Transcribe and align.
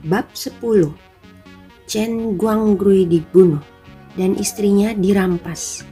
Bab 0.00 0.32
10 0.32 0.96
Chen 1.84 2.40
Guanggrui 2.40 3.04
dibunuh 3.04 3.60
dan 4.16 4.32
istrinya 4.40 4.96
dirampas. 4.96 5.84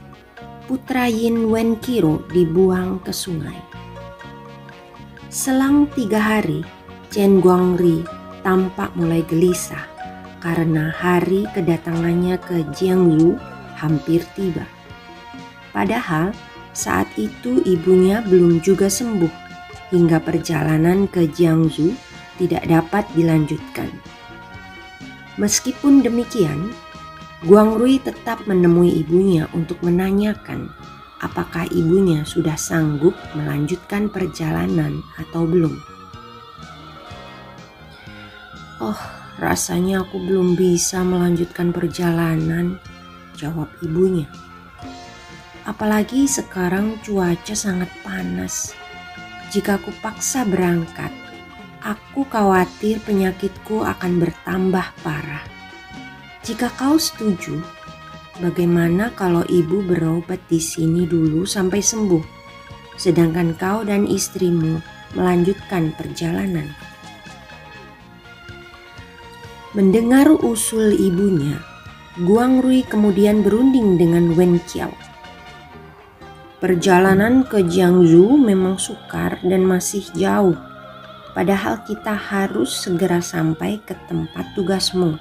Putra 0.65 1.05
Yin 1.05 1.53
Wenkiro 1.53 2.25
dibuang 2.33 3.05
ke 3.05 3.13
sungai. 3.13 3.61
Selang 5.29 5.85
tiga 5.93 6.17
hari, 6.17 6.65
Chen 7.13 7.37
Guangri 7.37 8.01
tampak 8.41 8.97
mulai 8.97 9.21
gelisah 9.29 9.85
karena 10.41 10.89
hari 10.89 11.45
kedatangannya 11.53 12.41
ke 12.41 12.65
Jiangsu 12.73 13.37
hampir 13.77 14.25
tiba. 14.33 14.65
Padahal 15.69 16.33
saat 16.73 17.05
itu 17.13 17.61
ibunya 17.61 18.25
belum 18.25 18.57
juga 18.65 18.89
sembuh 18.89 19.29
hingga 19.93 20.17
perjalanan 20.17 21.05
ke 21.05 21.29
Jiangsu 21.29 22.08
tidak 22.39 22.63
dapat 22.65 23.03
dilanjutkan. 23.13 23.91
Meskipun 25.35 25.99
demikian, 25.99 26.71
Guang 27.43 27.75
Rui 27.75 27.99
tetap 27.99 28.43
menemui 28.47 29.03
ibunya 29.03 29.47
untuk 29.51 29.79
menanyakan 29.83 30.71
apakah 31.19 31.67
ibunya 31.71 32.23
sudah 32.23 32.55
sanggup 32.55 33.15
melanjutkan 33.35 34.07
perjalanan 34.07 35.03
atau 35.19 35.43
belum. 35.43 35.75
Oh, 38.79 38.99
rasanya 39.43 40.07
aku 40.07 40.23
belum 40.23 40.55
bisa 40.55 41.03
melanjutkan 41.03 41.75
perjalanan, 41.75 42.79
jawab 43.35 43.67
ibunya. 43.83 44.27
Apalagi 45.67 46.25
sekarang 46.25 46.97
cuaca 47.03 47.53
sangat 47.53 47.91
panas. 48.01 48.71
Jika 49.51 49.77
aku 49.77 49.91
paksa 49.99 50.47
berangkat, 50.47 51.11
Aku 51.79 52.27
khawatir 52.27 52.99
penyakitku 53.07 53.87
akan 53.87 54.19
bertambah 54.19 54.83
parah. 54.99 55.47
Jika 56.43 56.67
kau 56.75 56.99
setuju, 56.99 57.63
bagaimana 58.43 59.15
kalau 59.15 59.47
ibu 59.47 59.79
berobat 59.87 60.43
di 60.51 60.59
sini 60.59 61.07
dulu 61.07 61.47
sampai 61.47 61.79
sembuh, 61.79 62.23
sedangkan 62.99 63.55
kau 63.55 63.87
dan 63.87 64.03
istrimu 64.11 64.83
melanjutkan 65.15 65.95
perjalanan? 65.95 66.67
Mendengar 69.71 70.27
usul 70.35 70.99
ibunya, 70.99 71.63
Guang 72.27 72.59
Rui 72.59 72.83
kemudian 72.83 73.39
berunding 73.39 73.95
dengan 73.95 74.35
Wen 74.35 74.59
Qiao. 74.67 74.91
Perjalanan 76.59 77.47
ke 77.47 77.63
Jiangsu 77.63 78.35
memang 78.35 78.75
sukar 78.75 79.39
dan 79.47 79.63
masih 79.63 80.03
jauh 80.11 80.59
padahal 81.39 81.79
kita 81.87 82.19
harus 82.19 82.67
segera 82.67 83.23
sampai 83.23 83.79
ke 83.79 83.95
tempat 84.11 84.43
tugasmu. 84.59 85.15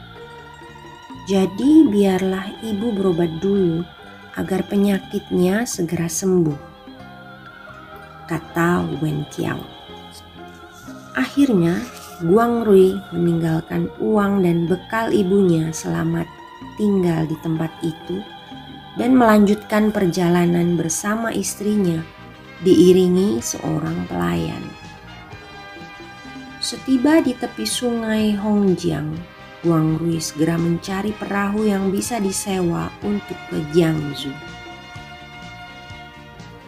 Jadi 1.30 1.87
biarlah 1.87 2.59
ibu 2.66 2.91
berobat 2.91 3.38
dulu 3.38 3.87
agar 4.34 4.66
penyakitnya 4.66 5.62
segera 5.62 6.10
sembuh. 6.10 6.59
Kata 8.26 8.98
Wen 8.98 9.31
Qiao. 9.31 9.62
Akhirnya 11.15 11.78
Guang 12.26 12.66
Rui 12.66 12.98
meninggalkan 13.14 13.87
uang 14.03 14.43
dan 14.43 14.66
bekal 14.66 15.14
ibunya 15.14 15.70
selamat 15.70 16.26
tinggal 16.75 17.31
di 17.31 17.38
tempat 17.47 17.70
itu 17.87 18.19
dan 18.98 19.14
melanjutkan 19.14 19.94
perjalanan 19.94 20.75
bersama 20.75 21.31
istrinya 21.31 22.03
diiringi 22.66 23.38
seorang 23.38 24.03
pelayan. 24.10 24.78
Setiba 26.58 27.22
di 27.22 27.38
tepi 27.38 27.62
sungai 27.62 28.34
Hongjiang, 28.34 29.14
Guang 29.62 29.94
Rui 29.94 30.19
segera 30.19 30.58
mencari 30.58 31.14
perahu 31.14 31.62
yang 31.62 31.94
bisa 31.94 32.19
disewa 32.19 32.91
untuk 33.06 33.38
ke 33.46 33.62
Jiangsu. 33.70 34.34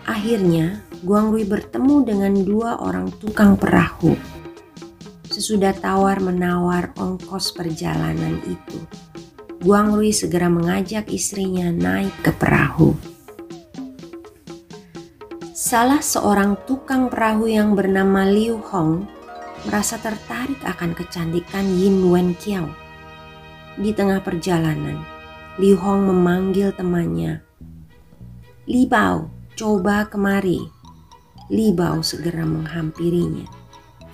Akhirnya, 0.07 0.87
Guang 1.03 1.35
Rui 1.35 1.43
bertemu 1.43 2.07
dengan 2.07 2.39
dua 2.39 2.79
orang 2.79 3.11
tukang 3.19 3.59
perahu. 3.59 4.15
Sesudah 5.27 5.75
tawar-menawar 5.75 6.95
ongkos 6.95 7.51
perjalanan 7.51 8.39
itu, 8.47 8.79
Guang 9.59 9.99
Rui 9.99 10.15
segera 10.15 10.47
mengajak 10.47 11.11
istrinya 11.11 11.67
naik 11.75 12.15
ke 12.23 12.31
perahu. 12.31 12.95
Salah 15.51 15.99
seorang 15.99 16.55
tukang 16.63 17.11
perahu 17.11 17.51
yang 17.51 17.75
bernama 17.75 18.23
Liu 18.23 18.63
Hong 18.71 19.19
merasa 19.65 20.01
tertarik 20.01 20.61
akan 20.65 20.97
kecantikan 20.97 21.69
Yin 21.69 22.09
Wen 22.09 22.33
Kiao. 22.37 22.73
Di 23.77 23.93
tengah 23.93 24.25
perjalanan, 24.25 25.01
Liu 25.61 25.77
Hong 25.77 26.09
memanggil 26.09 26.73
temannya. 26.73 27.45
Li 28.65 28.89
Bao, 28.89 29.29
coba 29.57 30.09
kemari. 30.09 30.65
Li 31.53 31.75
Bao 31.75 32.01
segera 32.01 32.47
menghampirinya. 32.49 33.45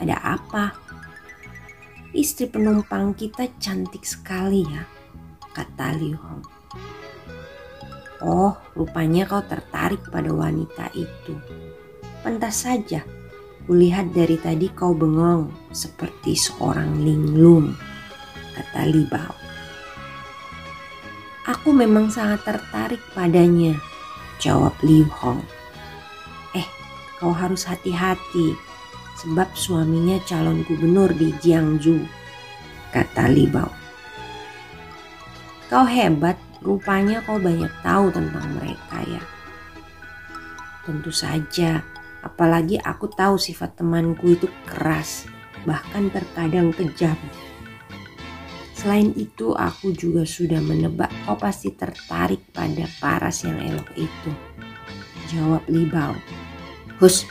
Ada 0.02 0.16
apa? 0.38 0.74
Istri 2.16 2.48
penumpang 2.48 3.12
kita 3.12 3.46
cantik 3.60 4.02
sekali 4.02 4.64
ya, 4.64 4.82
kata 5.54 5.94
Liu 6.00 6.16
Hong. 6.16 6.44
Oh, 8.24 8.56
rupanya 8.72 9.28
kau 9.28 9.44
tertarik 9.44 10.00
pada 10.08 10.32
wanita 10.32 10.88
itu. 10.96 11.36
Pentas 12.24 12.64
saja, 12.64 13.04
Kulihat 13.66 14.14
dari 14.14 14.38
tadi 14.38 14.70
kau 14.70 14.94
bengong 14.94 15.50
seperti 15.74 16.38
seorang 16.38 17.02
linglung, 17.02 17.74
kata 18.54 18.86
Libao. 18.86 19.34
Aku 21.50 21.74
memang 21.74 22.06
sangat 22.06 22.46
tertarik 22.46 23.02
padanya, 23.10 23.74
jawab 24.38 24.70
Liu 24.86 25.10
Hong. 25.18 25.42
Eh, 26.54 26.62
kau 27.18 27.34
harus 27.34 27.66
hati-hati, 27.66 28.54
sebab 29.18 29.50
suaminya 29.58 30.22
calon 30.30 30.62
gubernur 30.62 31.10
di 31.10 31.34
Jiangsu, 31.42 32.06
kata 32.94 33.26
Libao. 33.26 33.74
Kau 35.66 35.82
hebat, 35.82 36.38
rupanya 36.62 37.18
kau 37.26 37.42
banyak 37.42 37.74
tahu 37.82 38.14
tentang 38.14 38.46
mereka 38.54 39.02
ya. 39.10 39.22
Tentu 40.86 41.10
saja, 41.10 41.82
Apalagi 42.26 42.74
aku 42.82 43.06
tahu 43.06 43.38
sifat 43.38 43.78
temanku 43.78 44.34
itu 44.34 44.50
keras, 44.66 45.30
bahkan 45.62 46.10
terkadang 46.10 46.74
kejam. 46.74 47.14
Selain 48.74 49.14
itu, 49.14 49.54
aku 49.54 49.94
juga 49.94 50.26
sudah 50.26 50.58
menebak 50.58 51.14
kau 51.22 51.38
pasti 51.38 51.70
tertarik 51.70 52.42
pada 52.50 52.90
paras 52.98 53.46
yang 53.46 53.62
elok 53.62 53.94
itu. 53.94 54.30
Jawab 55.30 55.62
Libau. 55.70 56.18
Hus, 56.98 57.30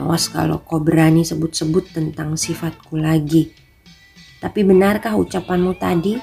awas 0.00 0.32
kalau 0.32 0.64
kau 0.64 0.80
berani 0.80 1.20
sebut-sebut 1.20 1.92
tentang 1.92 2.40
sifatku 2.40 2.96
lagi. 2.96 3.52
Tapi 4.40 4.64
benarkah 4.64 5.20
ucapanmu 5.20 5.76
tadi? 5.76 6.16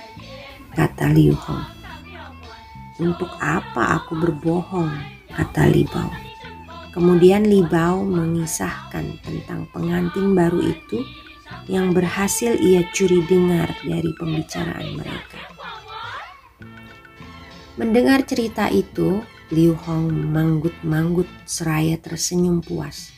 Kata 0.74 1.06
Liu 1.14 1.38
Hong. 1.38 1.66
Untuk 2.98 3.30
apa 3.38 4.02
aku 4.02 4.18
berbohong? 4.18 4.90
Kata 5.30 5.70
Libau. 5.70 6.27
Kemudian 6.92 7.46
Li 7.46 7.62
Bao 7.66 8.02
mengisahkan 8.02 9.22
tentang 9.22 9.70
pengantin 9.70 10.34
baru 10.34 10.62
itu 10.64 11.06
yang 11.68 11.92
berhasil 11.92 12.56
ia 12.60 12.84
curi 12.96 13.24
dengar 13.28 13.72
dari 13.84 14.12
pembicaraan 14.16 14.96
mereka. 14.96 15.42
Mendengar 17.78 18.26
cerita 18.26 18.74
itu, 18.74 19.22
Liu 19.54 19.78
Hong 19.86 20.10
manggut-manggut 20.34 21.30
seraya 21.46 21.96
tersenyum 22.02 22.60
puas. 22.60 23.14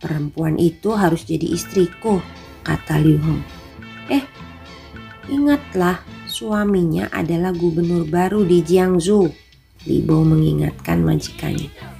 Perempuan 0.00 0.56
itu 0.56 0.96
harus 0.96 1.28
jadi 1.28 1.52
istriku, 1.52 2.24
kata 2.64 2.98
Liu 2.98 3.20
Hong. 3.20 3.44
Eh, 4.08 4.24
ingatlah 5.28 6.00
suaminya 6.24 7.12
adalah 7.12 7.52
gubernur 7.52 8.08
baru 8.08 8.42
di 8.48 8.64
Jiangsu. 8.64 9.28
Li 9.84 10.00
Bao 10.00 10.24
mengingatkan 10.24 11.04
majikannya. 11.04 11.93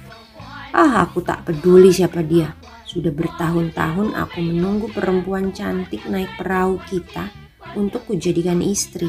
Ah, 0.75 1.07
aku 1.07 1.23
tak 1.23 1.47
peduli 1.47 1.87
siapa 1.87 2.19
dia. 2.19 2.51
Sudah 2.83 3.15
bertahun-tahun 3.15 4.11
aku 4.11 4.43
menunggu 4.43 4.91
perempuan 4.91 5.55
cantik 5.55 6.03
naik 6.03 6.27
perahu 6.35 6.83
kita 6.91 7.31
untuk 7.79 8.03
kujadikan 8.11 8.59
istri. 8.59 9.07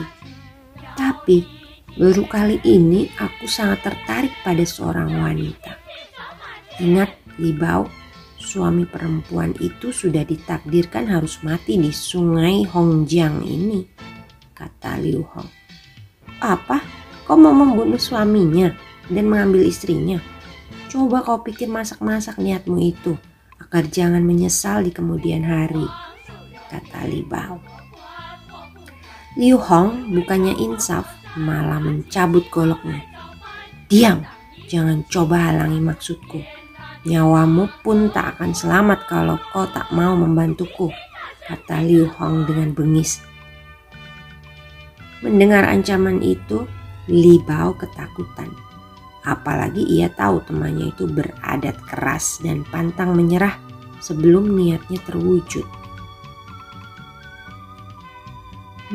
Tapi 0.95 1.43
baru 1.99 2.23
kali 2.31 2.63
ini 2.63 3.11
aku 3.19 3.51
sangat 3.51 3.83
tertarik 3.83 4.31
pada 4.47 4.63
seorang 4.63 5.11
wanita. 5.11 5.75
Ingat, 6.79 7.11
Libau, 7.43 7.91
suami 8.39 8.87
perempuan 8.87 9.51
itu 9.59 9.91
sudah 9.91 10.23
ditakdirkan 10.23 11.11
harus 11.11 11.43
mati 11.43 11.83
di 11.83 11.91
sungai 11.91 12.63
Hongjiang 12.63 13.43
ini, 13.43 13.83
kata 14.55 15.03
Liu 15.03 15.27
Hong. 15.35 15.51
Apa? 16.39 16.79
Kau 17.27 17.35
mau 17.35 17.51
membunuh 17.51 17.99
suaminya 17.99 18.71
dan 19.11 19.27
mengambil 19.27 19.67
istrinya? 19.67 20.36
Coba 20.87 21.27
kau 21.27 21.43
pikir 21.43 21.67
masak-masak 21.67 22.39
niatmu 22.39 22.79
itu 22.79 23.19
agar 23.59 23.91
jangan 23.91 24.23
menyesal 24.23 24.87
di 24.87 24.95
kemudian 24.95 25.43
hari, 25.43 25.83
kata 26.71 27.11
Li 27.11 27.27
Bao. 27.27 27.59
Liu 29.37 29.59
Hong 29.59 30.15
bukannya 30.17 30.57
insaf, 30.57 31.05
malah 31.37 31.83
mencabut 31.83 32.47
goloknya. 32.49 33.03
Diam, 33.91 34.25
jangan 34.71 35.05
coba 35.11 35.53
halangi 35.53 35.83
maksudku. 35.83 36.41
Nyawamu 37.07 37.71
pun 37.85 38.11
tak 38.11 38.39
akan 38.39 38.51
selamat 38.55 39.07
kalau 39.07 39.37
kau 39.53 39.67
tak 39.71 39.91
mau 39.93 40.15
membantuku, 40.15 40.89
kata 41.47 41.83
Liu 41.85 42.09
Hong 42.17 42.47
dengan 42.47 42.73
bengis. 42.73 43.21
Mendengar 45.21 45.67
ancaman 45.67 46.23
itu, 46.23 46.65
Li 47.11 47.39
Bao 47.43 47.75
ketakutan. 47.75 48.66
Apalagi 49.27 49.83
ia 49.83 50.07
tahu 50.07 50.39
temannya 50.47 50.95
itu 50.95 51.11
beradat 51.11 51.75
keras 51.91 52.39
dan 52.39 52.63
pantang 52.71 53.19
menyerah 53.19 53.59
sebelum 53.99 54.55
niatnya 54.55 55.03
terwujud. 55.03 55.67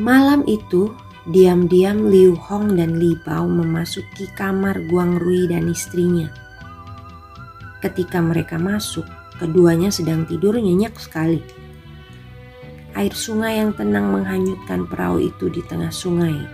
Malam 0.00 0.40
itu, 0.48 0.88
diam-diam 1.28 2.08
Liu 2.08 2.32
Hong 2.32 2.80
dan 2.80 2.96
Li 2.96 3.12
Bao 3.20 3.44
memasuki 3.44 4.24
kamar 4.32 4.88
Guang 4.88 5.20
Rui 5.20 5.44
dan 5.44 5.68
istrinya 5.68 6.32
Ketika 7.82 8.22
mereka 8.22 8.62
masuk, 8.62 9.02
keduanya 9.42 9.90
sedang 9.90 10.22
tidur 10.22 10.54
nyenyak 10.54 10.94
sekali. 11.02 11.42
Air 12.94 13.10
sungai 13.10 13.58
yang 13.58 13.74
tenang 13.74 14.06
menghanyutkan 14.14 14.86
perahu 14.86 15.18
itu 15.18 15.50
di 15.50 15.66
tengah 15.66 15.90
sungai. 15.90 16.46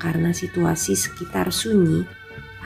Karena 0.00 0.32
situasi 0.32 0.96
sekitar 0.96 1.52
sunyi, 1.52 2.08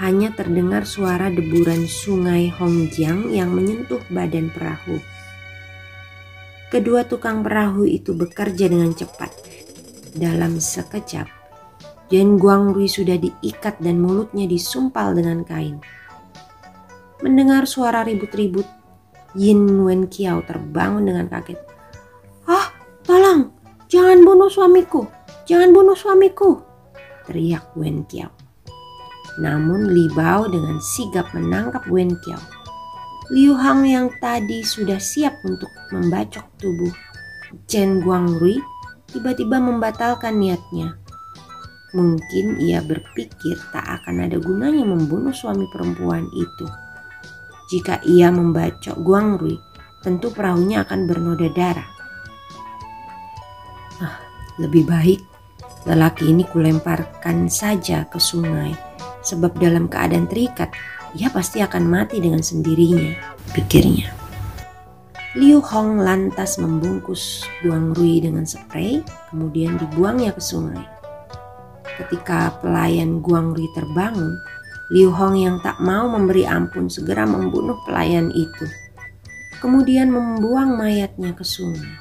hanya 0.01 0.33
terdengar 0.33 0.89
suara 0.89 1.29
deburan 1.29 1.85
sungai 1.85 2.49
Hongjiang 2.49 3.37
yang 3.37 3.53
menyentuh 3.53 4.01
badan 4.09 4.49
perahu. 4.49 4.97
Kedua 6.73 7.05
tukang 7.05 7.45
perahu 7.45 7.85
itu 7.85 8.17
bekerja 8.17 8.73
dengan 8.73 8.97
cepat. 8.97 9.29
Dalam 10.17 10.57
sekejap, 10.57 11.29
Jen 12.09 12.41
Guangrui 12.41 12.89
sudah 12.89 13.21
diikat 13.21 13.77
dan 13.85 14.01
mulutnya 14.01 14.49
disumpal 14.49 15.13
dengan 15.13 15.45
kain. 15.45 15.85
Mendengar 17.21 17.69
suara 17.69 18.01
ribut-ribut, 18.01 18.65
Yin 19.37 19.85
Wen 19.85 20.09
Kiao 20.09 20.41
terbangun 20.49 21.13
dengan 21.13 21.29
kaget. 21.29 21.61
Ah, 22.49 22.73
tolong, 23.05 23.53
jangan 23.93 24.25
bunuh 24.25 24.49
suamiku, 24.49 25.05
jangan 25.45 25.77
bunuh 25.77 25.95
suamiku, 25.95 26.65
teriak 27.29 27.77
Wen 27.77 28.09
Kiao. 28.09 28.40
Namun 29.39 29.95
Li 29.95 30.11
Bao 30.11 30.51
dengan 30.51 30.83
sigap 30.83 31.31
menangkap 31.31 31.87
Wen 31.87 32.19
Kiao. 32.25 32.41
Liu 33.31 33.55
Hang 33.55 33.87
yang 33.87 34.11
tadi 34.19 34.67
sudah 34.67 34.99
siap 34.99 35.39
untuk 35.47 35.71
membacok 35.95 36.43
tubuh 36.59 36.91
Chen 37.71 38.03
Guangrui 38.03 38.59
tiba-tiba 39.07 39.63
membatalkan 39.63 40.43
niatnya. 40.43 40.99
Mungkin 41.95 42.59
ia 42.59 42.83
berpikir 42.83 43.59
tak 43.71 43.87
akan 43.87 44.27
ada 44.27 44.39
gunanya 44.39 44.83
membunuh 44.83 45.35
suami 45.35 45.67
perempuan 45.71 46.27
itu. 46.35 46.67
Jika 47.71 48.03
ia 48.03 48.35
membacok 48.35 48.99
Guangrui, 48.99 49.59
tentu 50.03 50.35
perahunya 50.35 50.83
akan 50.83 51.01
bernoda 51.07 51.47
darah. 51.55 51.91
Ah, 54.03 54.19
lebih 54.59 54.91
baik 54.91 55.23
lelaki 55.87 56.29
ini 56.29 56.45
kulemparkan 56.45 57.49
saja 57.49 58.05
ke 58.11 58.19
sungai, 58.21 58.75
sebab 59.25 59.57
dalam 59.61 59.87
keadaan 59.87 60.27
terikat, 60.27 60.73
ia 61.17 61.27
pasti 61.31 61.59
akan 61.61 61.85
mati 61.87 62.23
dengan 62.23 62.41
sendirinya, 62.41 63.17
pikirnya. 63.57 64.11
Liu 65.39 65.63
Hong 65.63 66.03
lantas 66.03 66.59
membungkus 66.59 67.47
Guangrui 67.63 68.19
dengan 68.19 68.43
spray, 68.43 68.99
kemudian 69.31 69.79
dibuangnya 69.79 70.35
ke 70.35 70.43
sungai. 70.43 70.83
Ketika 72.03 72.59
pelayan 72.59 73.23
Guangrui 73.23 73.71
terbangun, 73.71 74.35
Liu 74.91 75.15
Hong 75.15 75.39
yang 75.39 75.63
tak 75.63 75.79
mau 75.79 76.11
memberi 76.11 76.43
ampun 76.43 76.91
segera 76.91 77.23
membunuh 77.23 77.79
pelayan 77.87 78.27
itu. 78.35 78.67
Kemudian 79.63 80.11
membuang 80.11 80.75
mayatnya 80.75 81.31
ke 81.31 81.47
sungai. 81.47 81.95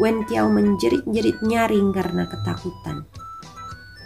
Wen 0.00 0.24
Tiao 0.24 0.48
menjerit-jerit 0.48 1.44
nyaring 1.44 1.92
karena 1.92 2.24
ketakutan. 2.24 3.04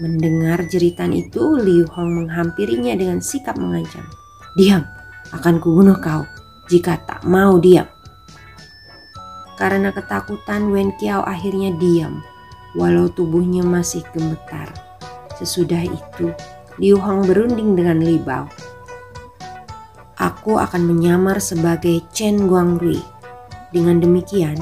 Mendengar 0.01 0.65
jeritan 0.73 1.13
itu, 1.13 1.61
Liu 1.61 1.85
Hong 1.93 2.25
menghampirinya 2.25 2.97
dengan 2.97 3.21
sikap 3.21 3.61
mengancam. 3.61 4.09
Diam, 4.57 4.89
akan 5.37 5.61
kubunuh 5.61 6.01
kau 6.01 6.25
jika 6.73 6.97
tak 7.05 7.21
mau 7.29 7.61
diam. 7.61 7.85
Karena 9.61 9.93
ketakutan, 9.93 10.73
Wen 10.73 10.97
Kiao 10.97 11.21
akhirnya 11.21 11.77
diam, 11.77 12.25
walau 12.73 13.13
tubuhnya 13.13 13.61
masih 13.61 14.01
gemetar. 14.17 14.73
Sesudah 15.37 15.85
itu, 15.85 16.33
Liu 16.81 16.97
Hong 16.97 17.29
berunding 17.29 17.77
dengan 17.77 18.01
Li 18.01 18.17
Bao. 18.17 18.49
Aku 20.17 20.57
akan 20.57 20.89
menyamar 20.89 21.37
sebagai 21.43 22.01
Chen 22.17 22.49
Guangrui. 22.49 23.01
Dengan 23.75 24.01
demikian, 24.01 24.57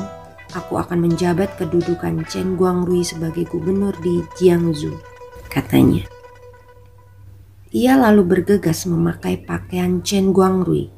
aku 0.56 0.80
akan 0.80 1.06
menjabat 1.06 1.54
kedudukan 1.54 2.26
Chen 2.26 2.58
Guangrui 2.58 3.06
sebagai 3.06 3.46
gubernur 3.46 3.94
di 4.02 4.24
Jiangsu, 4.40 4.94
katanya. 5.50 6.06
Ia 7.70 7.98
lalu 7.98 8.26
bergegas 8.26 8.86
memakai 8.86 9.42
pakaian 9.42 10.02
Chen 10.02 10.30
Guangrui. 10.30 10.90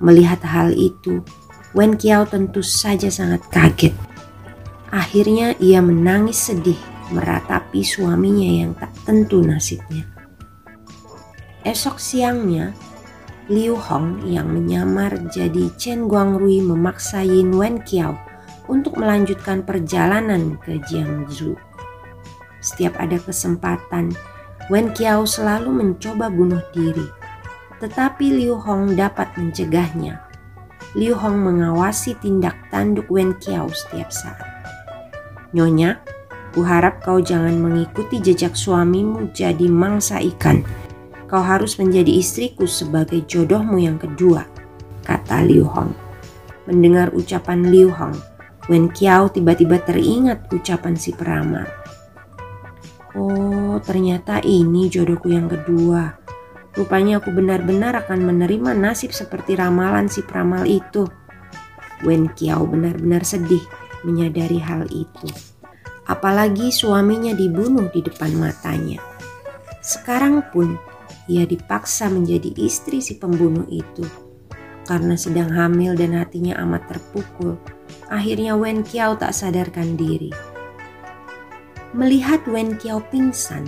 Melihat 0.00 0.42
hal 0.46 0.74
itu, 0.74 1.22
Wen 1.70 1.94
Qiao 1.94 2.26
tentu 2.26 2.66
saja 2.66 3.06
sangat 3.10 3.46
kaget. 3.50 3.94
Akhirnya 4.90 5.54
ia 5.62 5.78
menangis 5.78 6.50
sedih 6.50 6.78
meratapi 7.14 7.82
suaminya 7.86 8.50
yang 8.50 8.72
tak 8.74 8.90
tentu 9.06 9.38
nasibnya. 9.42 10.02
Esok 11.62 12.02
siangnya, 12.02 12.74
Liu 13.46 13.74
Hong 13.78 14.26
yang 14.26 14.50
menyamar 14.50 15.14
jadi 15.30 15.70
Chen 15.78 16.10
Guangrui 16.10 16.58
memaksa 16.62 17.22
Yin 17.22 17.54
Wen 17.54 17.82
Qiao 17.82 18.14
untuk 18.70 18.98
melanjutkan 18.98 19.66
perjalanan 19.66 20.58
ke 20.62 20.78
Jiangsu. 20.86 21.58
Setiap 22.60 22.96
ada 23.00 23.16
kesempatan, 23.16 24.12
Wen 24.68 24.92
Qiao 24.92 25.24
selalu 25.24 25.72
mencoba 25.72 26.28
bunuh 26.28 26.62
diri. 26.70 27.08
Tetapi 27.80 28.28
Liu 28.36 28.60
Hong 28.60 28.94
dapat 28.94 29.32
mencegahnya. 29.40 30.20
Liu 30.94 31.16
Hong 31.16 31.40
mengawasi 31.40 32.16
tindak 32.20 32.56
tanduk 32.68 33.08
Wen 33.08 33.32
Qiao 33.40 33.72
setiap 33.72 34.12
saat. 34.12 34.44
Nyonya, 35.56 35.98
kuharap 36.52 37.02
kau 37.02 37.18
jangan 37.18 37.56
mengikuti 37.56 38.20
jejak 38.20 38.54
suamimu 38.54 39.32
jadi 39.34 39.66
mangsa 39.66 40.20
ikan 40.20 40.62
kau 41.30 41.38
harus 41.38 41.78
menjadi 41.78 42.18
istriku 42.18 42.66
sebagai 42.66 43.22
jodohmu 43.22 43.78
yang 43.78 44.02
kedua, 44.02 44.50
kata 45.06 45.46
Liu 45.46 45.62
Hong. 45.62 45.94
Mendengar 46.66 47.14
ucapan 47.14 47.70
Liu 47.70 47.94
Hong, 47.94 48.18
Wen 48.66 48.90
Qiao 48.90 49.30
tiba-tiba 49.30 49.78
teringat 49.78 50.50
ucapan 50.50 50.98
si 50.98 51.14
peramal. 51.14 51.79
Oh, 53.10 53.82
ternyata 53.82 54.38
ini 54.46 54.86
jodohku 54.86 55.34
yang 55.34 55.50
kedua. 55.50 56.14
Rupanya 56.78 57.18
aku 57.18 57.34
benar-benar 57.34 58.06
akan 58.06 58.30
menerima 58.30 58.78
nasib 58.78 59.10
seperti 59.10 59.58
ramalan 59.58 60.06
si 60.06 60.22
peramal 60.22 60.62
itu. 60.62 61.10
Wen 62.06 62.30
Qiao 62.30 62.62
benar-benar 62.70 63.26
sedih 63.26 63.62
menyadari 64.06 64.62
hal 64.62 64.86
itu. 64.94 65.26
Apalagi 66.06 66.70
suaminya 66.70 67.34
dibunuh 67.34 67.90
di 67.90 67.98
depan 68.06 68.30
matanya. 68.38 69.02
Sekarang 69.82 70.46
pun 70.54 70.78
ia 71.26 71.42
dipaksa 71.46 72.06
menjadi 72.06 72.54
istri 72.62 73.02
si 73.02 73.18
pembunuh 73.18 73.66
itu. 73.66 74.06
Karena 74.86 75.18
sedang 75.18 75.50
hamil 75.50 75.98
dan 75.98 76.18
hatinya 76.18 76.58
amat 76.66 76.90
terpukul, 76.90 77.58
akhirnya 78.10 78.58
Wen 78.58 78.82
Kiao 78.82 79.14
tak 79.14 79.34
sadarkan 79.34 79.94
diri. 79.94 80.49
Melihat 81.90 82.46
Wen 82.46 82.78
Kiao 82.78 83.02
pingsan, 83.10 83.66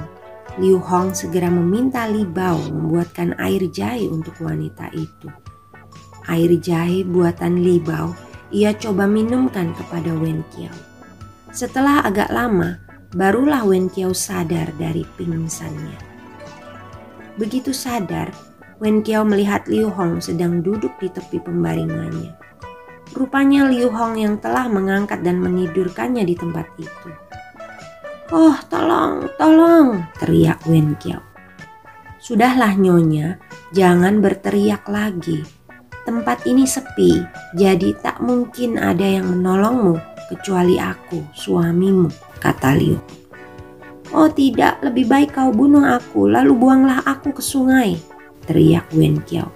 Liu 0.54 0.78
Hong 0.78 1.10
segera 1.10 1.50
meminta 1.50 2.06
Li 2.06 2.22
Bao 2.22 2.54
membuatkan 2.70 3.34
air 3.34 3.66
jahe 3.66 4.06
untuk 4.06 4.38
wanita 4.38 4.94
itu. 4.94 5.26
Air 6.30 6.54
jahe 6.62 7.02
buatan 7.02 7.66
Li 7.66 7.82
Bao 7.82 8.14
ia 8.54 8.70
coba 8.78 9.10
minumkan 9.10 9.74
kepada 9.74 10.14
Wen 10.14 10.46
Kiao. 10.54 10.76
Setelah 11.50 12.06
agak 12.06 12.30
lama, 12.30 12.78
barulah 13.10 13.66
Wen 13.66 13.90
Kiao 13.90 14.14
sadar 14.14 14.70
dari 14.78 15.02
pingsannya. 15.18 15.98
Begitu 17.34 17.74
sadar, 17.74 18.30
Wen 18.78 19.02
Kiao 19.02 19.26
melihat 19.26 19.66
Liu 19.66 19.90
Hong 19.90 20.22
sedang 20.22 20.62
duduk 20.62 20.94
di 21.02 21.10
tepi 21.10 21.42
pembaringannya. 21.42 22.38
Rupanya 23.18 23.66
Liu 23.66 23.90
Hong 23.90 24.14
yang 24.14 24.38
telah 24.38 24.70
mengangkat 24.70 25.26
dan 25.26 25.42
menidurkannya 25.42 26.22
di 26.22 26.38
tempat 26.38 26.70
itu. 26.78 27.31
Oh, 28.32 28.56
tolong, 28.72 29.28
tolong, 29.36 30.08
teriak 30.16 30.64
Wen 30.64 30.96
Kiao. 30.96 31.20
Sudahlah 32.16 32.72
nyonya, 32.80 33.36
jangan 33.76 34.24
berteriak 34.24 34.88
lagi. 34.88 35.44
Tempat 36.08 36.48
ini 36.48 36.64
sepi, 36.64 37.20
jadi 37.52 37.92
tak 38.00 38.24
mungkin 38.24 38.80
ada 38.80 39.04
yang 39.04 39.28
menolongmu 39.36 40.00
kecuali 40.32 40.80
aku, 40.80 41.28
suamimu, 41.36 42.08
kata 42.40 42.72
Liu. 42.72 42.96
Oh 44.16 44.32
tidak, 44.32 44.80
lebih 44.80 45.12
baik 45.12 45.36
kau 45.36 45.52
bunuh 45.52 45.84
aku, 45.84 46.32
lalu 46.32 46.56
buanglah 46.56 47.04
aku 47.04 47.36
ke 47.36 47.44
sungai, 47.44 48.00
teriak 48.48 48.88
Wen 48.96 49.20
Kiao. 49.28 49.52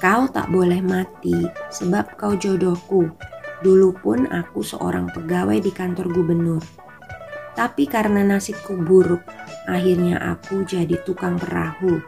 Kau 0.00 0.32
tak 0.32 0.48
boleh 0.48 0.80
mati 0.80 1.44
sebab 1.68 2.16
kau 2.16 2.32
jodohku. 2.40 3.12
Dulu 3.60 3.92
pun 4.00 4.32
aku 4.32 4.64
seorang 4.64 5.12
pegawai 5.12 5.60
di 5.60 5.68
kantor 5.68 6.08
gubernur. 6.08 6.83
Tapi 7.54 7.86
karena 7.86 8.26
nasibku 8.26 8.74
buruk, 8.76 9.22
akhirnya 9.70 10.18
aku 10.18 10.66
jadi 10.66 10.98
tukang 11.06 11.38
perahu 11.38 12.02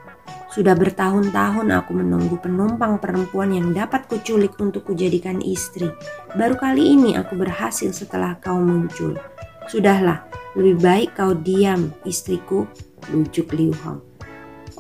sudah 0.47 0.73
bertahun-tahun 0.73 1.69
aku 1.69 1.93
menunggu 1.93 2.41
penumpang 2.41 2.97
perempuan 2.97 3.53
yang 3.53 3.77
dapat 3.77 4.09
kuculik 4.09 4.57
untuk 4.57 4.89
kujadikan 4.89 5.43
istri. 5.45 5.93
Baru 6.33 6.57
kali 6.57 6.97
ini 6.97 7.13
aku 7.13 7.37
berhasil 7.37 7.93
setelah 7.93 8.41
kau 8.41 8.57
muncul. 8.57 9.21
Sudahlah, 9.69 10.25
lebih 10.57 10.81
baik 10.81 11.09
kau 11.19 11.37
diam, 11.37 11.93
istriku, 12.09 12.65
lujuk 13.13 13.53
Liu 13.53 13.77
Hong. 13.85 14.01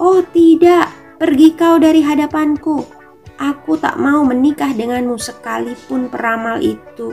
Oh 0.00 0.25
tidak, 0.32 0.88
pergi 1.20 1.52
kau 1.52 1.76
dari 1.76 2.00
hadapanku. 2.00 2.87
Aku 3.37 3.76
tak 3.76 4.00
mau 4.00 4.25
menikah 4.25 4.73
denganmu 4.73 5.20
sekalipun 5.20 6.08
peramal 6.08 6.56
itu. 6.62 7.12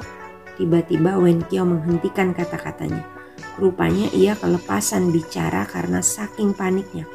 Tiba-tiba 0.55 1.19
Wen 1.19 1.43
Kiao 1.51 1.67
menghentikan 1.67 2.31
kata-katanya. 2.31 3.12
Rupanya 3.57 4.10
ia 4.13 4.33
kelepasan 4.33 5.13
bicara 5.13 5.69
karena 5.69 6.01
saking 6.01 6.57
paniknya. 6.57 7.05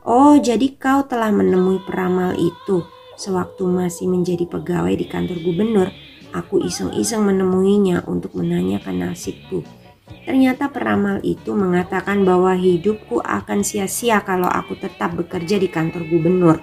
Oh, 0.00 0.40
jadi 0.40 0.72
kau 0.80 1.04
telah 1.04 1.28
menemui 1.28 1.84
peramal 1.84 2.32
itu. 2.40 2.80
Sewaktu 3.20 3.68
masih 3.68 4.08
menjadi 4.08 4.48
pegawai 4.48 4.96
di 4.96 5.04
kantor 5.04 5.44
gubernur, 5.44 5.92
aku 6.32 6.64
iseng-iseng 6.64 7.20
menemuinya 7.20 8.08
untuk 8.08 8.32
menanyakan 8.32 9.12
nasibku. 9.12 9.60
Ternyata 10.24 10.72
peramal 10.72 11.20
itu 11.20 11.52
mengatakan 11.52 12.24
bahwa 12.24 12.56
hidupku 12.56 13.20
akan 13.20 13.60
sia-sia 13.60 14.24
kalau 14.24 14.48
aku 14.48 14.80
tetap 14.80 15.12
bekerja 15.12 15.60
di 15.60 15.68
kantor 15.68 16.08
gubernur. 16.08 16.56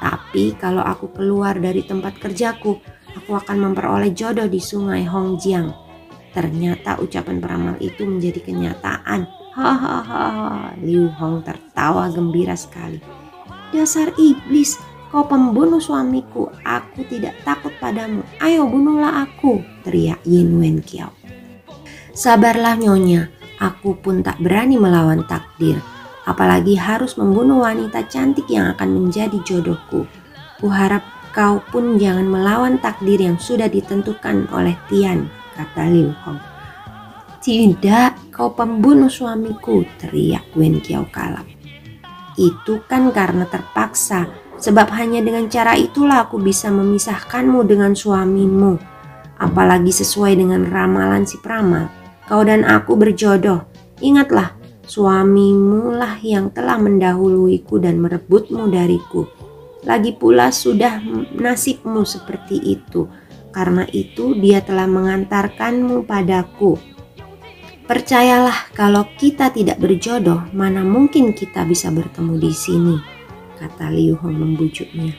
Tapi 0.00 0.56
kalau 0.60 0.84
aku 0.84 1.12
keluar 1.12 1.56
dari 1.56 1.80
tempat 1.80 2.20
kerjaku, 2.20 2.76
aku 3.16 3.32
akan 3.36 3.56
memperoleh 3.72 4.12
jodoh 4.12 4.48
di 4.48 4.60
sungai 4.60 5.04
Hongjiang. 5.08 5.89
Ternyata 6.30 7.02
ucapan 7.02 7.42
peramal 7.42 7.74
itu 7.82 8.06
menjadi 8.06 8.38
kenyataan 8.42 9.40
Hahaha, 9.50 10.78
Liu 10.78 11.10
Hong 11.18 11.42
tertawa 11.42 12.06
gembira 12.06 12.54
sekali. 12.54 13.02
Dasar 13.74 14.14
iblis, 14.14 14.78
kau 15.10 15.26
pembunuh 15.26 15.82
suamiku. 15.82 16.54
Aku 16.62 17.02
tidak 17.10 17.34
takut 17.42 17.74
padamu. 17.82 18.22
Ayo 18.38 18.70
bunuhlah 18.70 19.26
aku, 19.26 19.58
teriak 19.82 20.22
Yin 20.22 20.54
Wen 20.54 20.78
Kiao. 20.78 21.10
Sabarlah 22.14 22.78
nyonya, 22.78 23.26
aku 23.58 23.98
pun 23.98 24.22
tak 24.22 24.38
berani 24.38 24.78
melawan 24.78 25.26
takdir. 25.26 25.82
Apalagi 26.30 26.78
harus 26.78 27.18
membunuh 27.18 27.66
wanita 27.66 28.06
cantik 28.06 28.46
yang 28.46 28.70
akan 28.78 29.02
menjadi 29.02 29.34
jodohku. 29.42 30.06
Kuharap 30.62 31.02
kau 31.34 31.58
pun 31.74 31.98
jangan 31.98 32.26
melawan 32.26 32.78
takdir 32.78 33.18
yang 33.18 33.34
sudah 33.34 33.66
ditentukan 33.66 34.46
oleh 34.54 34.78
Tian, 34.86 35.26
kata 35.60 35.92
Liu 35.92 36.08
Hong. 36.24 36.40
Tidak, 37.40 38.32
kau 38.32 38.56
pembunuh 38.56 39.12
suamiku, 39.12 39.84
teriak 40.00 40.48
Wen 40.56 40.80
Kiao 40.80 41.04
kalap. 41.12 41.44
Itu 42.40 42.80
kan 42.88 43.12
karena 43.12 43.44
terpaksa, 43.44 44.28
sebab 44.56 44.88
hanya 44.96 45.20
dengan 45.20 45.48
cara 45.52 45.76
itulah 45.76 46.24
aku 46.28 46.40
bisa 46.40 46.72
memisahkanmu 46.72 47.60
dengan 47.68 47.92
suamimu. 47.92 48.80
Apalagi 49.40 49.92
sesuai 49.92 50.36
dengan 50.36 50.68
ramalan 50.68 51.24
si 51.24 51.40
peramal, 51.40 51.88
kau 52.28 52.44
dan 52.44 52.64
aku 52.64 52.96
berjodoh. 52.96 53.64
Ingatlah, 54.00 54.56
suamimu 54.84 55.96
lah 55.96 56.20
yang 56.20 56.52
telah 56.52 56.76
mendahuluiku 56.76 57.80
dan 57.80 58.00
merebutmu 58.00 58.68
dariku. 58.68 59.28
Lagi 59.80 60.12
pula 60.12 60.52
sudah 60.52 61.00
nasibmu 61.32 62.04
seperti 62.04 62.60
itu. 62.76 63.08
Karena 63.50 63.82
itu 63.90 64.38
dia 64.38 64.62
telah 64.62 64.86
mengantarkanmu 64.86 66.06
padaku 66.06 66.78
Percayalah 67.90 68.70
kalau 68.70 69.02
kita 69.18 69.50
tidak 69.50 69.82
berjodoh, 69.82 70.46
mana 70.54 70.86
mungkin 70.86 71.34
kita 71.34 71.66
bisa 71.66 71.90
bertemu 71.90 72.38
di 72.38 72.54
sini, 72.54 72.94
kata 73.58 73.90
Liu 73.90 74.14
Hong 74.14 74.38
membujuknya. 74.38 75.10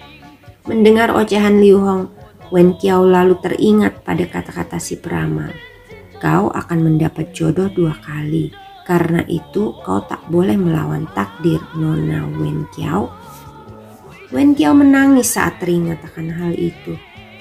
Mendengar 0.64 1.12
ocehan 1.12 1.60
Liu 1.60 1.84
Hong, 1.84 2.08
Wen 2.48 2.80
Kiao 2.80 3.04
lalu 3.04 3.36
teringat 3.44 4.08
pada 4.08 4.24
kata-kata 4.24 4.80
si 4.80 4.96
peramal. 4.96 5.52
Kau 6.24 6.48
akan 6.48 6.80
mendapat 6.80 7.36
jodoh 7.36 7.68
dua 7.68 7.92
kali, 8.00 8.56
karena 8.88 9.28
itu 9.28 9.76
kau 9.84 10.08
tak 10.08 10.24
boleh 10.32 10.56
melawan 10.56 11.12
takdir 11.12 11.60
Nona 11.76 12.24
Wen 12.40 12.72
Kiao. 12.72 13.12
Wen 14.32 14.56
Kiao 14.56 14.72
menangis 14.72 15.36
saat 15.36 15.60
teringat 15.60 16.08
akan 16.08 16.40
hal 16.40 16.56
itu. 16.56 16.96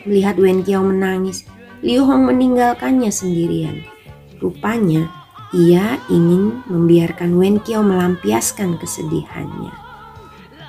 Melihat 0.08 0.40
Wen 0.40 0.64
Kiao 0.64 0.80
menangis, 0.80 1.44
Liu 1.84 2.04
Hong 2.04 2.28
meninggalkannya 2.28 3.12
sendirian. 3.12 3.84
Rupanya 4.40 5.08
ia 5.52 6.00
ingin 6.08 6.64
membiarkan 6.68 7.36
Wen 7.36 7.60
Kiao 7.60 7.84
melampiaskan 7.84 8.80
kesedihannya. 8.80 9.72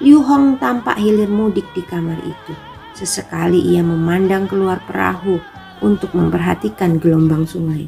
Liu 0.02 0.20
Hong 0.26 0.58
tampak 0.58 0.98
hilir 0.98 1.30
mudik 1.30 1.68
di 1.78 1.86
kamar 1.86 2.18
itu. 2.26 2.54
Sesekali 2.92 3.62
ia 3.72 3.80
memandang 3.80 4.52
keluar 4.52 4.84
perahu 4.84 5.40
untuk 5.80 6.12
memperhatikan 6.12 7.00
gelombang 7.00 7.48
sungai. 7.48 7.88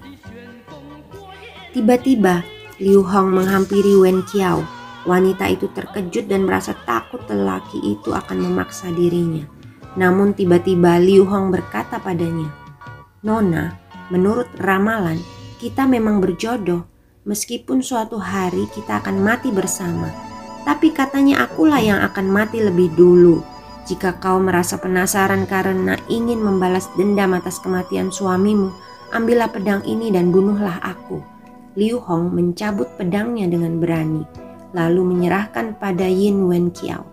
Tiba-tiba 1.74 2.46
Liu 2.78 3.02
Hong 3.04 3.34
menghampiri 3.34 3.98
Wen 4.00 4.24
Kiao. 4.30 4.64
Wanita 5.04 5.52
itu 5.52 5.68
terkejut 5.76 6.32
dan 6.32 6.48
merasa 6.48 6.72
takut 6.88 7.20
lelaki 7.28 7.76
itu 7.84 8.16
akan 8.16 8.40
memaksa 8.40 8.88
dirinya. 8.96 9.53
Namun 9.94 10.34
tiba-tiba 10.34 10.98
Liu 10.98 11.26
Hong 11.26 11.54
berkata 11.54 12.02
padanya, 12.02 12.50
Nona, 13.22 13.78
menurut 14.10 14.50
ramalan, 14.58 15.22
kita 15.62 15.86
memang 15.86 16.20
berjodoh, 16.20 16.84
meskipun 17.24 17.80
suatu 17.80 18.20
hari 18.20 18.68
kita 18.74 19.00
akan 19.00 19.22
mati 19.22 19.54
bersama. 19.54 20.12
Tapi 20.64 20.92
katanya 20.96 21.48
akulah 21.48 21.80
yang 21.80 22.00
akan 22.04 22.28
mati 22.28 22.64
lebih 22.64 22.92
dulu. 22.96 23.44
Jika 23.84 24.16
kau 24.20 24.40
merasa 24.40 24.80
penasaran 24.80 25.44
karena 25.44 26.00
ingin 26.08 26.40
membalas 26.40 26.88
dendam 26.96 27.36
atas 27.36 27.60
kematian 27.60 28.10
suamimu, 28.10 28.72
ambillah 29.12 29.52
pedang 29.52 29.84
ini 29.84 30.08
dan 30.10 30.32
bunuhlah 30.32 30.80
aku. 30.80 31.20
Liu 31.76 32.00
Hong 32.00 32.32
mencabut 32.32 32.88
pedangnya 32.96 33.50
dengan 33.50 33.78
berani, 33.82 34.24
lalu 34.72 35.04
menyerahkan 35.04 35.76
pada 35.78 36.08
Yin 36.08 36.48
Wen 36.48 36.72
Kiao. 36.72 37.04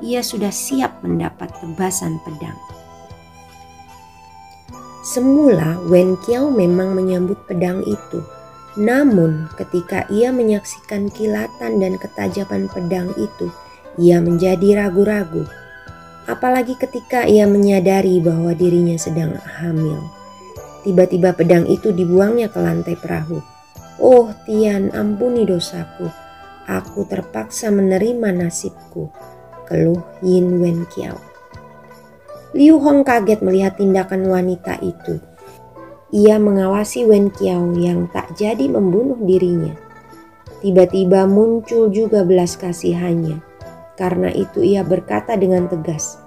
Ia 0.00 0.24
sudah 0.24 0.48
siap 0.48 1.04
mendapat 1.04 1.52
tebasan 1.60 2.16
pedang. 2.24 2.56
Semula 5.04 5.76
Wen 5.88 6.16
Kiao 6.24 6.48
memang 6.48 6.96
menyambut 6.96 7.36
pedang 7.44 7.84
itu. 7.84 8.24
Namun 8.80 9.52
ketika 9.60 10.08
ia 10.08 10.32
menyaksikan 10.32 11.12
kilatan 11.12 11.84
dan 11.84 12.00
ketajaman 12.00 12.68
pedang 12.72 13.12
itu, 13.20 13.52
ia 14.00 14.24
menjadi 14.24 14.84
ragu-ragu. 14.84 15.44
Apalagi 16.24 16.80
ketika 16.80 17.28
ia 17.28 17.44
menyadari 17.44 18.24
bahwa 18.24 18.56
dirinya 18.56 18.96
sedang 18.96 19.36
hamil. 19.36 20.00
Tiba-tiba 20.80 21.36
pedang 21.36 21.68
itu 21.68 21.92
dibuangnya 21.92 22.48
ke 22.48 22.56
lantai 22.56 22.96
perahu. 22.96 23.44
Oh 24.00 24.32
Tian, 24.48 24.88
ampuni 24.96 25.44
dosaku. 25.44 26.08
Aku 26.64 27.04
terpaksa 27.04 27.68
menerima 27.68 28.32
nasibku. 28.32 29.12
Keluh 29.70 30.02
Yin 30.18 30.58
Wen 30.58 30.82
Kiao. 30.90 31.14
Liu 32.50 32.82
Hong 32.82 33.06
kaget 33.06 33.38
melihat 33.46 33.78
tindakan 33.78 34.26
wanita 34.26 34.82
itu. 34.82 35.22
Ia 36.10 36.42
mengawasi 36.42 37.06
Wen 37.06 37.30
Qiao 37.30 37.70
yang 37.78 38.10
tak 38.10 38.34
jadi 38.34 38.66
membunuh 38.66 39.14
dirinya. 39.22 39.70
Tiba-tiba 40.58 41.30
muncul 41.30 41.86
juga 41.94 42.26
belas 42.26 42.58
kasihannya. 42.58 43.38
Karena 43.94 44.34
itu 44.34 44.66
ia 44.66 44.82
berkata 44.82 45.38
dengan 45.38 45.70
tegas, 45.70 46.18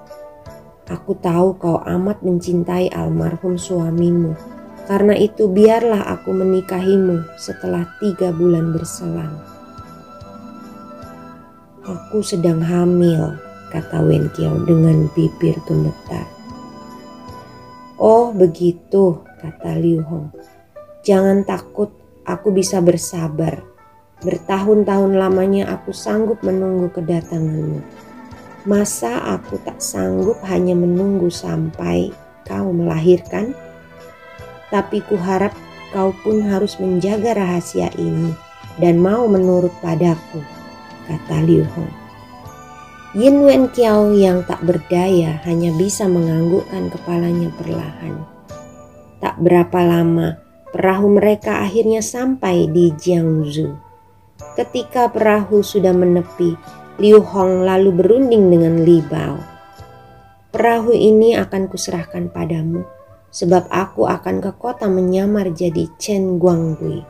Aku 0.88 1.20
tahu 1.20 1.60
kau 1.60 1.84
amat 1.84 2.24
mencintai 2.24 2.96
almarhum 2.96 3.60
suamimu. 3.60 4.40
Karena 4.88 5.20
itu 5.20 5.52
biarlah 5.52 6.16
aku 6.16 6.32
menikahimu 6.32 7.24
setelah 7.36 7.84
tiga 8.00 8.32
bulan 8.32 8.72
berselang. 8.72 9.36
Aku 11.84 12.24
sedang 12.24 12.64
hamil, 12.64 13.36
kata 13.68 14.00
Wen 14.08 14.32
Kiao 14.32 14.56
dengan 14.64 15.12
bibir 15.12 15.60
gemetar. 15.68 16.24
Oh 18.00 18.32
begitu, 18.32 19.20
kata 19.44 19.76
Liu 19.84 20.00
Hong. 20.08 20.32
Jangan 21.04 21.44
takut, 21.44 21.92
aku 22.24 22.56
bisa 22.56 22.80
bersabar. 22.80 23.68
Bertahun-tahun 24.24 25.20
lamanya 25.20 25.76
aku 25.76 25.92
sanggup 25.92 26.40
menunggu 26.40 26.88
kedatanganmu. 26.96 27.84
Masa 28.64 29.36
aku 29.36 29.60
tak 29.60 29.84
sanggup 29.84 30.40
hanya 30.48 30.80
menunggu 30.80 31.28
sampai 31.28 32.16
kau 32.48 32.72
melahirkan? 32.72 33.52
Tapi 34.72 35.04
kuharap 35.04 35.52
kau 35.92 36.16
pun 36.24 36.48
harus 36.48 36.80
menjaga 36.80 37.36
rahasia 37.36 37.92
ini 38.00 38.32
dan 38.80 39.04
mau 39.04 39.28
menurut 39.28 39.76
padaku, 39.84 40.40
kata 41.06 41.44
Liu 41.44 41.66
Hong. 41.76 41.94
Yin 43.14 43.46
Wen 43.46 43.70
Kiao 43.70 44.10
yang 44.10 44.42
tak 44.50 44.66
berdaya 44.66 45.38
hanya 45.46 45.70
bisa 45.78 46.10
menganggukkan 46.10 46.90
kepalanya 46.90 47.54
perlahan. 47.54 48.26
Tak 49.22 49.38
berapa 49.38 49.80
lama, 49.86 50.42
perahu 50.74 51.14
mereka 51.14 51.62
akhirnya 51.62 52.02
sampai 52.02 52.66
di 52.74 52.90
Jiangsu. 52.90 53.70
Ketika 54.58 55.14
perahu 55.14 55.62
sudah 55.62 55.94
menepi, 55.94 56.58
Liu 56.98 57.22
Hong 57.22 57.66
lalu 57.66 57.94
berunding 57.94 58.50
dengan 58.50 58.82
Li 58.82 59.02
Bao. 59.06 59.38
Perahu 60.50 60.94
ini 60.94 61.38
akan 61.38 61.70
kuserahkan 61.70 62.34
padamu, 62.34 62.86
sebab 63.34 63.70
aku 63.70 64.06
akan 64.10 64.42
ke 64.42 64.54
kota 64.58 64.86
menyamar 64.86 65.50
jadi 65.54 65.90
Chen 65.98 66.38
Guangdui. 66.38 67.02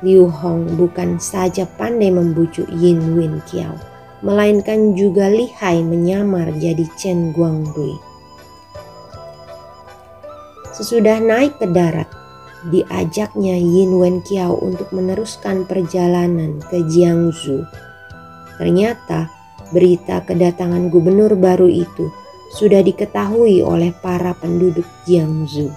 Liu 0.00 0.28
Hong 0.28 0.80
bukan 0.80 1.20
saja 1.20 1.68
pandai 1.76 2.08
membujuk 2.08 2.64
Yin 2.72 3.16
Win 3.16 3.44
Kiao, 3.44 3.76
melainkan 4.24 4.96
juga 4.96 5.28
lihai 5.28 5.84
menyamar 5.84 6.52
jadi 6.56 6.88
Chen 6.96 7.36
Guangdui. 7.36 8.00
Sesudah 10.72 11.20
naik 11.20 11.60
ke 11.60 11.68
darat, 11.68 12.08
diajaknya 12.72 13.60
Yin 13.60 14.00
Wen 14.00 14.24
Kiao 14.24 14.56
untuk 14.56 14.88
meneruskan 14.96 15.68
perjalanan 15.68 16.64
ke 16.72 16.80
Jiangsu 16.88 17.60
Ternyata 18.60 19.32
berita 19.72 20.20
kedatangan 20.20 20.92
gubernur 20.92 21.32
baru 21.32 21.64
itu 21.64 22.12
sudah 22.52 22.84
diketahui 22.84 23.64
oleh 23.64 23.88
para 24.04 24.36
penduduk 24.36 24.84
Jiangsu. 25.08 25.72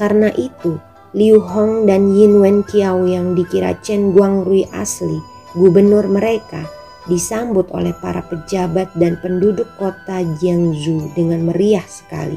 Karena 0.00 0.32
itu, 0.32 0.80
Liu 1.16 1.40
Hong 1.40 1.88
dan 1.88 2.12
Yin 2.12 2.44
Wen 2.44 2.60
Kiao 2.60 3.08
yang 3.08 3.32
dikira 3.32 3.72
Chen 3.80 4.12
Guangrui 4.12 4.68
asli, 4.68 5.16
gubernur 5.56 6.04
mereka, 6.12 6.60
disambut 7.08 7.72
oleh 7.72 7.96
para 7.96 8.20
pejabat 8.20 8.92
dan 9.00 9.16
penduduk 9.24 9.64
kota 9.80 10.20
Jiangsu 10.36 11.08
dengan 11.16 11.48
meriah 11.48 11.88
sekali. 11.88 12.36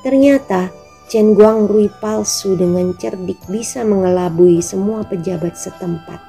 Ternyata 0.00 0.72
Chen 1.12 1.36
Guangrui 1.36 1.92
palsu 2.00 2.56
dengan 2.56 2.96
cerdik 2.96 3.44
bisa 3.52 3.84
mengelabui 3.84 4.64
semua 4.64 5.04
pejabat 5.04 5.52
setempat. 5.52 6.24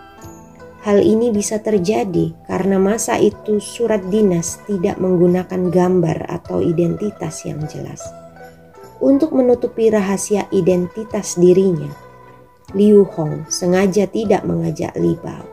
Hal 0.83 0.99
ini 0.99 1.31
bisa 1.31 1.63
terjadi 1.63 2.35
karena 2.43 2.75
masa 2.75 3.15
itu 3.15 3.63
surat 3.63 4.03
dinas 4.11 4.59
tidak 4.67 4.99
menggunakan 4.99 5.71
gambar 5.71 6.27
atau 6.27 6.59
identitas 6.59 7.47
yang 7.47 7.63
jelas. 7.71 8.18
Untuk 8.99 9.31
menutupi 9.31 9.87
rahasia 9.87 10.51
identitas 10.51 11.39
dirinya, 11.39 11.87
Liu 12.75 13.07
Hong 13.15 13.47
sengaja 13.47 14.05
tidak 14.11 14.43
mengajak 14.43 14.91
Li 14.99 15.15
Bao. 15.15 15.47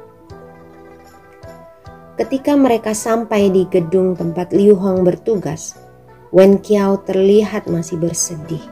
Ketika 2.18 2.59
mereka 2.59 2.90
sampai 2.90 3.48
di 3.54 3.70
gedung 3.70 4.18
tempat 4.18 4.50
Liu 4.50 4.74
Hong 4.74 5.06
bertugas, 5.06 5.78
Wen 6.35 6.59
Qiao 6.59 6.98
terlihat 7.06 7.70
masih 7.70 8.02
bersedih. 8.02 8.62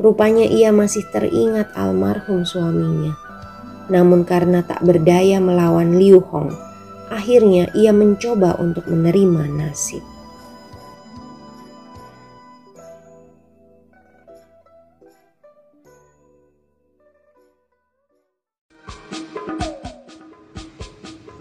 Rupanya 0.00 0.48
ia 0.48 0.72
masih 0.72 1.04
teringat 1.12 1.76
almarhum 1.76 2.48
suaminya 2.48 3.30
namun 3.90 4.22
karena 4.22 4.62
tak 4.62 4.80
berdaya 4.86 5.42
melawan 5.42 5.98
Liu 5.98 6.22
Hong, 6.30 6.54
akhirnya 7.10 7.68
ia 7.74 7.90
mencoba 7.90 8.56
untuk 8.62 8.86
menerima 8.86 9.50
nasib. 9.50 10.00